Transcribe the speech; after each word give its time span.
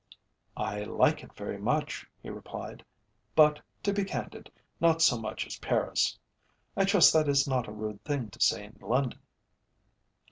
"I 0.57 0.83
like 0.83 1.23
it 1.23 1.35
very 1.35 1.59
much," 1.59 2.07
he 2.23 2.31
replied, 2.31 2.83
"but, 3.35 3.61
to 3.83 3.93
be 3.93 4.03
candid, 4.03 4.51
not 4.79 5.03
so 5.03 5.15
much 5.15 5.45
as 5.45 5.59
Paris. 5.59 6.17
I 6.75 6.85
trust 6.85 7.13
that 7.13 7.29
is 7.29 7.47
not 7.47 7.67
a 7.67 7.71
rude 7.71 8.03
thing 8.03 8.31
to 8.31 8.41
say 8.41 8.65
in 8.65 8.75
London?" 8.81 9.19